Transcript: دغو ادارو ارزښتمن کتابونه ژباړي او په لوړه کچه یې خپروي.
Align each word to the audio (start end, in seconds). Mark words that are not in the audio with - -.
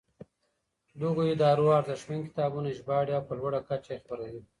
دغو 1.01 1.21
ادارو 1.33 1.75
ارزښتمن 1.79 2.19
کتابونه 2.27 2.69
ژباړي 2.77 3.11
او 3.17 3.23
په 3.29 3.33
لوړه 3.39 3.59
کچه 3.69 3.89
یې 3.93 4.01
خپروي. 4.01 4.41